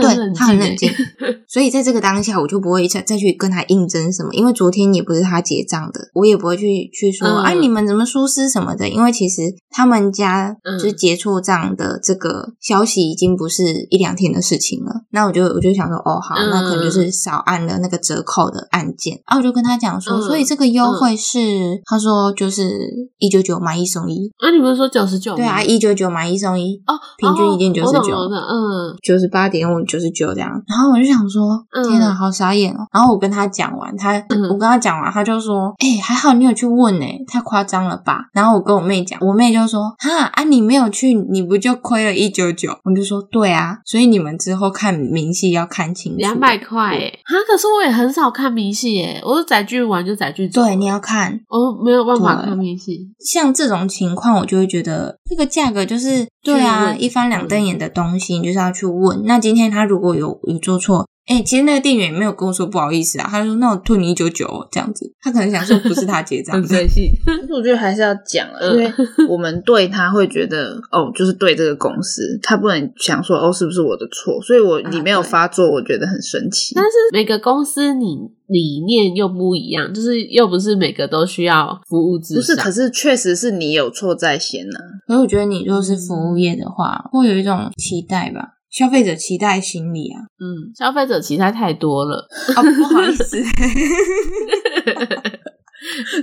[0.02, 0.90] 对他很冷静
[1.48, 15.02] 所以在这个当下，我就不会再再去跟他应征什么，因为昨天也不是他结账的，我也不会去去说，嗯哎、你们怎么疏失什么的，因为其实他们家嗯就是结错账的这个消息已经不是一两天的事情了。
[15.12, 19.20] 那我就我就想说，哦，好，那可能就是少按了那个折扣的按键。
[19.26, 21.40] 啊，我就跟他讲说，嗯所以这个优惠是，
[21.86, 22.70] 他说就是
[23.18, 24.32] 一九九买一送一。
[24.38, 25.36] 啊，你不是说九十九？
[25.36, 30.50] 对啊，一九九买一送一，哦，平均一件哦我懂99我懂嗯九十八点五、九十九这样。
[30.68, 32.88] 然后我就想说，嗯天哪，好傻眼哦。
[32.94, 38.30] 然后我跟他讲完，他、嗯我跟他讲完，他就说，哎、还好你有去问呢、太夸张了吧？
[38.34, 42.72] 然后我跟我妹讲，我妹就说，哈啊，你没有去，你不就亏了一九九？
[42.86, 51.40] 我就说，对啊，所以你们之后看明细要看清楚，两百块哎，哈，可是我也很少看明细哎，我是载具玩就载具走，对，你要看。
[51.50, 59.24] 我没有办法对看明细，像这种情况，我就会觉得这个价格就是对啊，一翻两瞪眼的东西，你就是要去问。
[59.26, 67.12] 那今天他如果有有做错，哎、其实那个店员也没有跟我说不好意思啊，他就说那我退你一九九这样子，他可能想说不是他结账很的，随性。
[67.28, 68.92] 但是我觉得还是要讲因为
[69.28, 76.74] 我们对他会觉得哦，就是对这个公司，他不能想说哦是不是我的错，所以我啊你没有发作，我觉得很神奇。
[76.76, 88.54] 但是每个公司你理念又不一样，就是又不是每个都需要服务至不是，可是确实是你有错在先呐、所以我觉得你如果是服务业的话，会有一种期待吧。
[88.70, 90.22] 消费者期待心理啊。
[90.40, 92.28] 嗯，消费者期待太多了。
[92.56, 93.42] 哦，不好意思。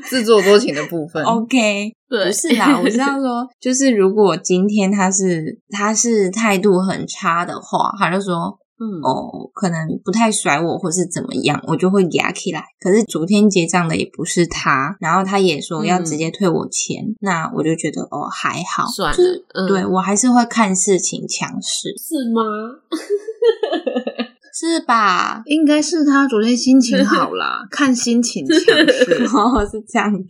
[0.08, 12.64] 自作多情的部分，OK，不是啦，我是要说，就是如果今天他是他是态度很差的话，他就说，嗯，哦，可能不太甩我，或是怎么样，我就会压起来。
[12.80, 22.42] 可是昨天结账的也不是他，然后他也说要直接退我钱，那我就觉得哦还好，算了，对我还是会看事情强势，是吗？
[24.56, 25.42] 是吧？
[25.46, 30.28] 应该是他昨天心情好啦， 看心情强势 哦，是这样子。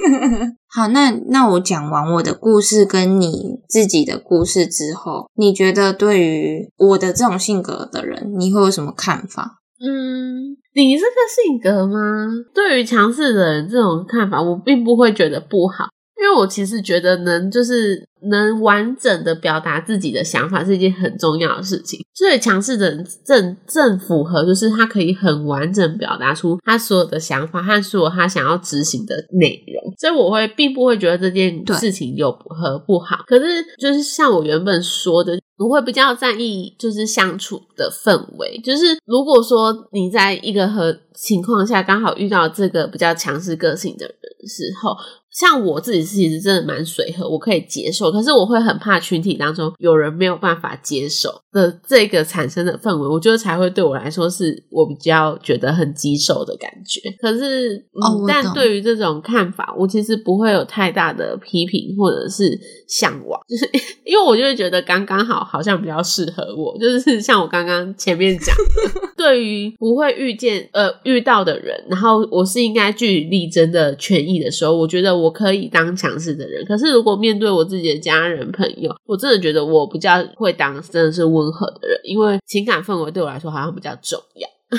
[0.70, 9.60] 好，那那我讲完我的故事跟你自己的故事之后，你觉得对于我的这种性格的人，你会有什么看法？
[9.80, 11.14] 嗯，你这个
[11.46, 12.26] 性格吗？
[12.54, 15.86] 对于强势的人这种看法，我并不会觉得不好。
[16.20, 33.24] 因为我其实觉得能就是能完整的表达自己的想法是一件很重要的事情，所以强势的人正正符合，就是他可以很完整表达出他所有的想法和所有他想要执行的内容，所以我会并不会觉得这件事情有何不好。
[33.26, 44.96] 可是就是像我原本说的，我会比较在意就是相处的氛围，就是如果说你在一个和情况下刚好遇到这个比较强势个性的人时候。
[45.32, 48.10] 像我自己其实真的蛮随和，我可以接受。
[48.10, 57.00] 可是我会很怕群体当中有人没有办法接受的这个产生的氛围，我觉得才会对我来说是我比较觉得很棘手的感觉。
[57.20, 63.68] 可是，嗯，但对于这种看法，我其实不会有太大的批评或者是向往，就是
[64.04, 66.76] 因为我就会觉得刚刚好，好像比较适合我。
[66.78, 75.32] 就是像我刚刚前面讲的，对于不会遇见呃遇到的人，然后我是应该据理力争的权益的时候，我觉得我。
[75.38, 84.48] 可以当强势的人，可是如果面对我自己的家人朋友，我真的觉得我比较会当真的是温和的人，因为情感氛围对我来说好像比较重要。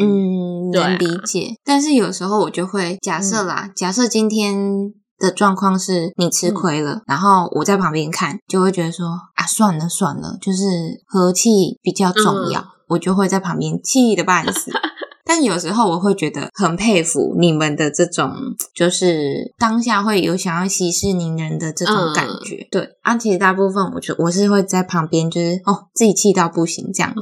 [0.00, 1.54] 嗯，能理解。
[1.64, 10.64] 但是有时候我就会假设啦，假设今天的状况是你吃亏了，然后我在旁边看，就会觉得说啊，算了算了，就是
[11.06, 14.72] 和气比较重要，我就会在旁边气的半死。
[15.24, 18.30] 但有时候我会觉得很佩服你们的这种，
[18.74, 22.68] 就是当下会有想要息事宁人的这种感觉。
[22.70, 27.20] 对，啊，其实大部分我就我是会在旁边，就是哦自己气到不行这样子，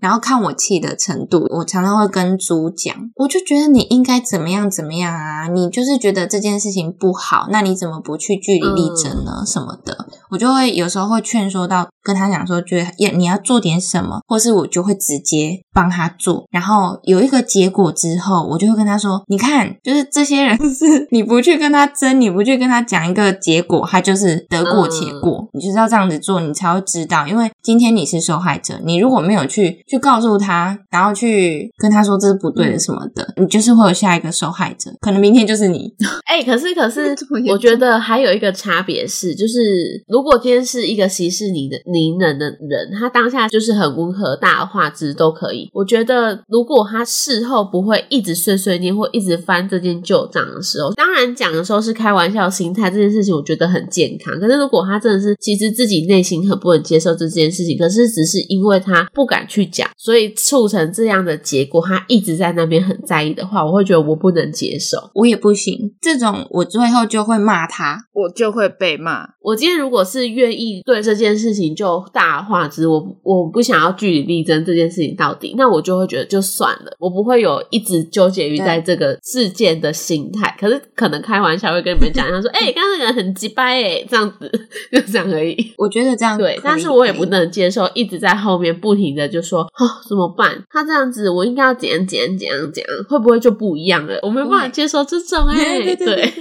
[0.00, 1.46] 然后看我气的程度。
[1.50, 9.44] 我常常会跟猪讲，我就觉得你应该怎么样怎么样啊，你就是觉得这件事情不好，那你怎么不去据理力争呢？
[9.46, 9.94] 什么的，
[10.30, 17.17] 我就会有时候会劝说到跟他讲说，觉得要你要做点什么，或是我就会直接帮他做，然后有。
[17.18, 25.48] 有一个结果之后，我就会跟他说：“你看，就是这些人是你不去跟他争，你不去跟他讲一个结果，他就是得过且过。
[25.52, 27.26] 你就是要这样子做，你才会知道。
[27.26, 35.92] 因为今天你是受害者，你如果没有去去告诉他，然后去跟他说这是不对的什么的，你就是会有下一个受害者，可能明天就是你。
[36.24, 37.16] 哎，可是可是，
[37.50, 39.58] 我觉得还有一个差别是，就是
[40.06, 45.68] 如果今天是一个息事宁的宁人的人，他当下就是很温和，大话之都可以。
[45.72, 47.04] 我觉得如果他。
[47.08, 54.38] 事后不会一直碎碎念或一直翻这件旧账的时候，当然讲的时候是开玩笑心态，这件事情我觉得很健康。
[54.38, 65.94] 可是如果他真的是其实自己内心很不能接受这件事情，可是只是因为他不敢去讲，所以促成这样的结果，他一直在那边很在意的话，我会觉得我不能接受，我也不行。
[66.00, 69.28] 这种我最后就会骂他，我就会被骂。
[69.48, 76.94] 我今天如果是愿意对这件事情就大化之，我我不想要据理力争这件事情到底，那我就会觉得就算了。
[76.98, 84.50] 我不会有一直纠结于在这个事件的心态，可是可能开玩笑会跟你们讲，他说：“哎，刚刚那个人很鸡掰哎，这样子
[84.92, 90.62] 就这样而已。”我觉得这样对，但是我也不能接受一直在后面不停的就说：“哦，怎么办？
[90.68, 92.90] 他这样子，我应该要怎样怎样怎样怎样？
[93.08, 94.18] 会不会就不一样了？
[94.22, 96.32] 我没办法接受这种 哎。”对，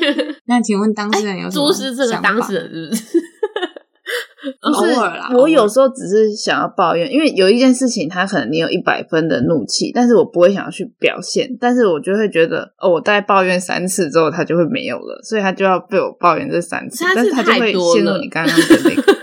[0.45, 1.71] 那请问当事人有什么？
[1.71, 2.96] 朱是这个当事人是不是？
[4.61, 19.16] 不是，我有时候只是想要抱怨，因为有一件事情，他可能你有一百分的怒气，但是我不会想要去表现，但是我就会觉得，哦，我大概抱怨三次之后，他就会没有了，所以他就要被我抱怨这三次，但是他就会陷入你刚刚的那个。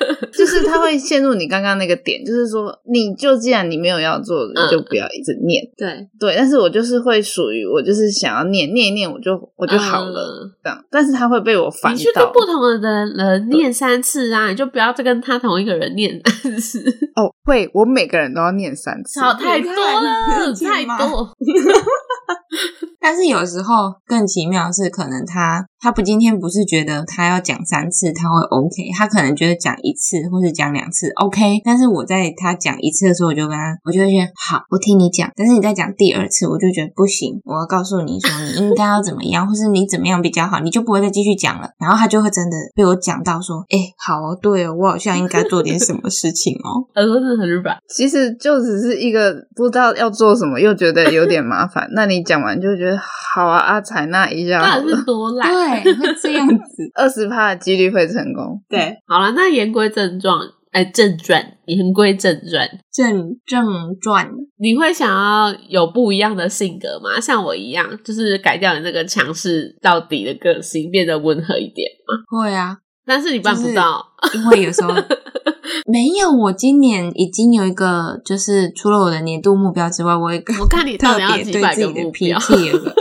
[0.65, 5.63] 就是他会陷入你刚刚那个点， 就是说，你就既然你没有要做的，就不要一直念。
[5.77, 10.85] 对对，但是我就是会属于我，就是想要念念一念，我就我就好了这样。
[10.91, 11.97] 但是他会被我烦到。
[11.97, 16.81] 你去跟不同的人念三次啊，你就不要再跟他同一个人念三次。
[17.17, 19.21] 哦，会，我每个人都要念三次。
[19.21, 21.31] 好，太多了，太多。
[23.01, 25.67] 但是有时候更奇妙是，可能他。
[25.85, 35.31] 他不今天不是觉得他要讲三次他会 OK，他可能觉得讲一次或者讲两次 OK，但是我在他讲一次的时候，我就跟他，我就会觉得好，我听你讲。
[35.37, 41.69] 但是你再讲第二次，我就觉得不行，我要告诉你说你应该要怎么样，或是你怎么样比较好，你就不会再继续讲了。
[41.79, 46.81] 然后他就会真的被我讲到说，哎，好哦，对哦，我好像应该做点什么事情哦。
[46.95, 51.87] 耳朵真的很软，其实就只是一个不知道要做什么，又觉得有点麻烦。
[51.93, 55.53] 那你讲完就觉得好啊，啊，采纳一下，到底是多 懒？
[55.53, 58.63] 对，会这样子， 二十趴的几率会成功。
[58.69, 60.39] 对，好了，那言归正传，
[60.73, 63.65] 哎，正传，言归正传，正正
[64.01, 67.21] 传，你会想要有不一样的性格吗？
[67.21, 72.25] 像我一样，就是改掉你那个强势到底的个性，变得温和一点吗？
[72.29, 74.05] 会啊，但是你办不到，
[74.35, 74.93] 因为有时候
[75.87, 76.31] 没有。
[76.31, 82.95] 我今年已经有一个，就是除了我的年度目标之外，我一个我看你特别对自己的脾气有个。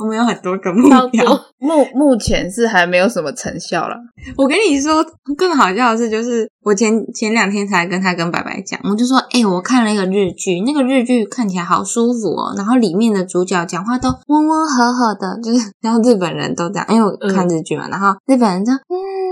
[0.00, 1.24] 我们有很多个目标，
[1.58, 3.94] 目目前是还没有什么成效了。
[4.36, 5.04] 我跟你说，
[5.36, 19.29] 更好笑的是，就是我前前两天才跟他跟白白讲，我就说，哎，我看了一个日剧，那个日剧看起来好舒服哦，然后里面的主角讲话都温温和和的，就是然后日本人都这样，因为我看日剧嘛，然后日本人就嗯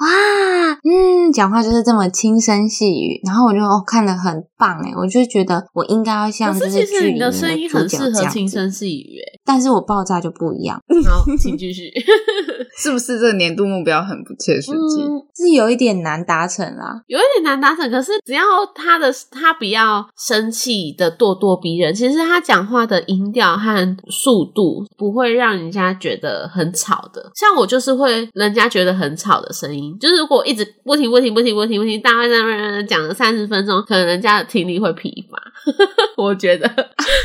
[0.00, 7.30] 哇嗯，讲话就是这么轻声细语，然后我就哦看得很棒哎，我就觉得我应该要像这些剧里面的
[7.68, 10.80] 主角这样轻声细语哎，但是我爆炸就不一样。
[11.08, 11.90] 好，请 继续。
[12.78, 15.02] 是不是这个年度目标很不切实际？
[15.34, 17.90] 是有一点难达成啦，有一点难达成。
[17.90, 18.42] 可是只要
[18.74, 27.30] 他的他比较生气的咄咄逼人，其实他讲话的音调和速度不会让人家觉得很吵的。
[27.34, 35.38] 像我就是会人家觉得很吵的声音，就是如果一直不停不停不停不停不停，大概在那讲了三十分钟，可能人家的听力会疲乏。
[36.22, 36.68] 我觉得，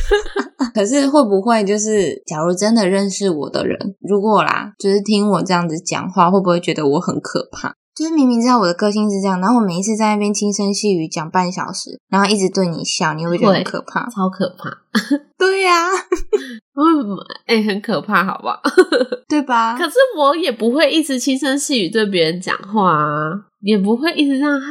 [0.74, 7.76] 可是会不会就是，假如真的认识我的人，如果啦，就是听我这样子讲话，会不会觉得我很可怕？
[7.94, 14.70] 就是明明知道我的个性是这样，然后我每一次在那边轻声细语讲半小时，然后一直对你笑，你会觉得很可怕，超可怕。
[15.38, 17.18] 对呀，嗯，
[17.48, 18.62] 哎，很可怕，好不好？
[19.28, 19.78] 对吧？
[19.78, 23.32] 可是我也不会一直轻声细语对别人讲话啊，
[23.62, 24.68] 也不会一直这样嗨，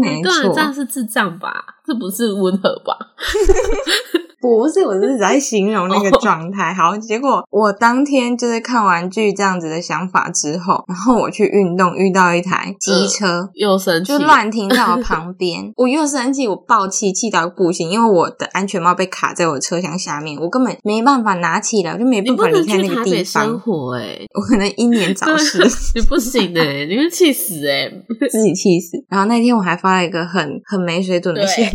[0.00, 1.64] 没错，这样是智障吧？
[1.86, 2.96] 这不是温和吧？
[4.42, 6.74] 不是，我是在形容那个状态。
[6.74, 15.72] 好，结果我当天就是看完剧这样子的想法之后，然后我去运动，遇到一台机车， 又生气，就乱停在我旁边。
[15.76, 23.44] 我又生气，我暴气，气到不行，因为我的安全帽被卡在我车厢下面，我根本没办法拿起来，我就没办法离开那个地方。
[23.44, 25.62] 生活哎，我可能英年早逝，
[25.94, 27.88] 你不行哎，你会气死哎，
[28.28, 28.96] 自己气死。
[29.08, 31.72] 然后那天我还发了一个很很没水准的线，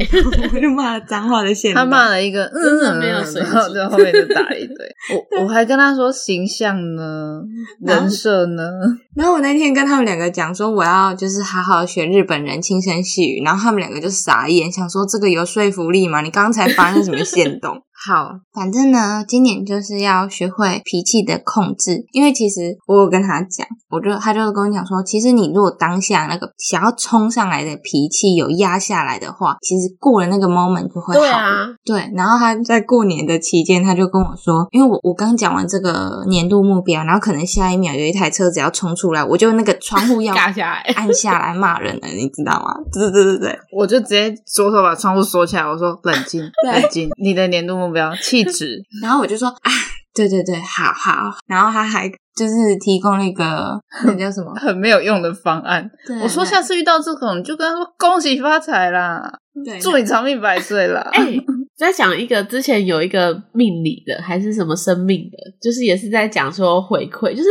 [0.53, 2.51] 我就骂了脏话的线，他骂了一个。
[2.61, 4.95] 真的没有水然后就后面就打一堆。
[5.13, 7.41] 我 我还跟他说形象呢，
[7.81, 8.63] 人设呢。
[9.18, 13.41] 然后我那天跟他们两个讲说，我要就是好好学日本人轻声细语。
[13.43, 16.22] 然后他们两个就傻眼，想说这个有说服力吗？
[16.22, 17.82] 你刚才发生什么线动？
[18.07, 22.05] 好，反正呢，今年就是要学会脾气的控制。
[22.11, 31.20] 因为其实我有跟他讲，我就他就跟我讲说，其实你如果当下那个想要冲上来的脾气有压下来的话，其实过了那个 moment 就会好。
[31.20, 32.11] 对啊，对。
[32.15, 42.73] 然后他在过年的期间，他就跟我说，因为我我刚讲完这个年度目标，然后可能下一秒有一台车子要冲出来，我就那个窗户要 下来按下来骂人了，你知道吗？
[42.93, 47.87] 对对对对，我就直接左手把窗户锁起来，我说冷静冷静，你的年度目。
[47.87, 49.71] 标气质， 然后我就说啊，
[50.13, 51.31] 对对对，好好。
[51.47, 55.89] 然后他还就是提供了一个那叫什么很没有用的方案。
[56.21, 59.31] 我说下次遇到这种，你就跟他说恭喜发财啦，
[59.65, 60.99] 对，祝你长命百岁啦。
[61.13, 61.33] 哎，
[61.77, 67.49] 在讲一个之前有一个命理的还是什么生命的，就是也是在讲说回馈，就是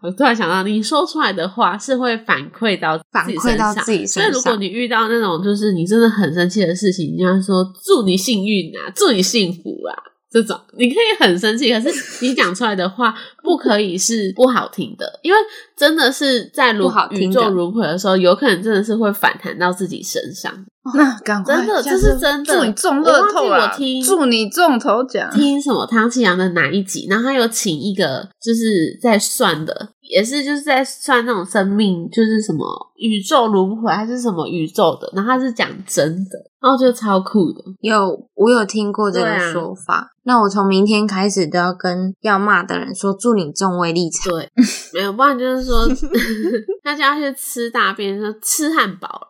[0.00, 4.22] 我突然想到，你说出来的话是会反馈到反馈到自己身上。
[4.22, 10.07] 所以如果你遇到那种就是你真的很生气的事情，你要说祝你幸运啊，祝你幸福啊。
[10.30, 15.38] 这种你可以很生气，可是你讲出来的话不可以是不好听的，因为
[15.76, 20.52] 真的是在如宇宙如回的时候，有可能真的是会反弹到自己身上。
[20.94, 22.54] 那赶快，真的这是真的。
[22.54, 23.70] 祝你中乐透了！
[23.76, 25.30] 听，祝你中头奖。
[25.30, 27.06] 听什么汤启阳的哪一集？
[27.10, 32.64] 然后他有请一个就是在算的，也是就是在算那种生命，就是什么
[32.96, 35.12] 宇宙轮回还是什么宇宙的。
[35.14, 37.62] 然后他是讲真的，然后就超酷的。
[37.80, 40.10] 有我有听过这个说法。
[40.24, 44.32] 那我从明天开始都要跟要骂的人说，祝你中威立场。
[44.32, 44.50] 对，
[44.92, 45.86] 没有，不然就是说
[46.84, 49.28] 大家去吃大便，说吃汉堡啦。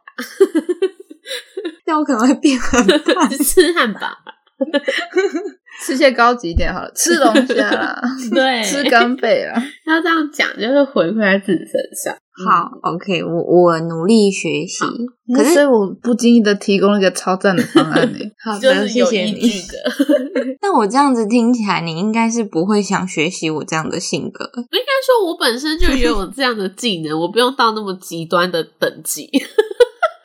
[1.86, 4.00] 那我可能会变很胖，吃汉堡。
[5.84, 8.02] 吃些高级一点好了，吃龙虾啦，
[8.34, 9.54] 对， 吃干贝啦。
[9.86, 11.72] 要这样讲，就是回馈在自己身
[12.04, 12.16] 上。
[12.44, 14.84] 好，OK，我我努力学习。
[15.34, 18.18] 可是，我不经意的提供了一个超赞的方案呢。
[18.44, 19.50] 好的，谢谢你。
[20.60, 24.44] 那我这样子听起来，你应该是不会想学习我这样的性格。
[24.54, 29.28] 应该说，我本身就有这样的技能，我不用到那么极端的等级。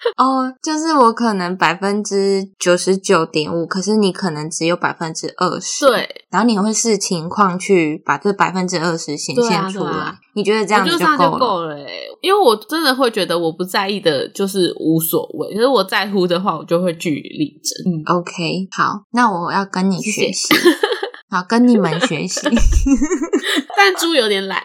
[0.18, 5.86] 哦，就是我可能百分之九十九点五，可是你可能只有百分之二十。
[5.86, 10.18] 对，然后你会视情况去把这百分之二十显现出来。
[10.36, 11.78] 你觉得这样就够了？
[12.22, 15.54] 因为我真的会觉得我不在意的，就是无所谓。
[15.54, 17.94] 可是我在乎的话，我就会据理力争。
[17.94, 20.48] 嗯，OK，好，那我要跟你学习，
[21.30, 22.42] 好，跟你们学习。
[23.78, 24.62] 但猪有点懒。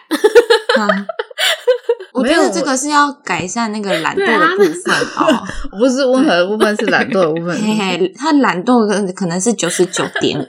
[2.19, 5.43] 我觉得这个是要改善那个懒惰的部分哦，
[5.79, 7.55] 不是温和的部分，是懒惰的部分。
[7.61, 10.45] 嘿嘿，他懒惰可可能是九十九点五，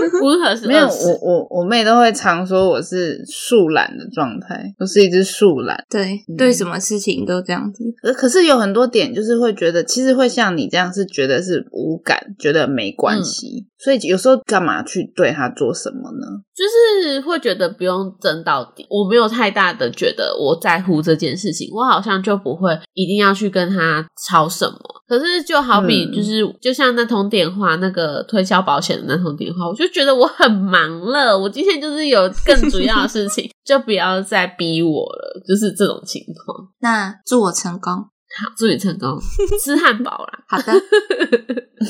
[0.66, 0.86] 没有。
[0.86, 5.82] 我我我妹都会常说我是树懒的状态，我是一只树懒。
[5.90, 7.84] 对对，什么事情都这样子。
[8.02, 13.66] 可可是有很多点，就是会觉得，其实会像你这样，是觉得是无感，觉得没关系。
[13.78, 16.26] 所以有时候干嘛去对他做什么呢？
[16.54, 18.84] 就是会觉得不用争到底。
[18.90, 24.76] 我没有太大的觉得我在乎这件事情，我好像就不会一定要去跟他吵什么。
[25.08, 35.42] 可是就好比就是就像那通电话，那个推销保险的那通电话，我就觉得我很忙了，我今天就是有更主要的事情， 就不要再逼我了。
[35.48, 36.68] 就是这种情况。
[36.80, 38.10] 那祝我成功。
[38.38, 39.18] 好，祝你成功，
[39.64, 40.44] 吃汉堡啦！
[40.46, 40.72] 好的，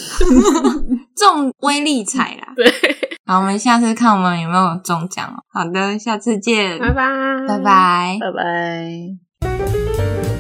[1.17, 2.53] 中威力彩啦！
[2.55, 2.73] 对，
[3.27, 5.43] 好，我们下次看我们有没有中奖哦。
[5.53, 8.31] 好的，下次见，拜拜，拜拜，拜
[9.51, 10.38] 拜。